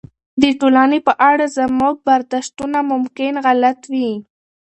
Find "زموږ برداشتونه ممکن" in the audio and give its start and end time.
1.57-3.33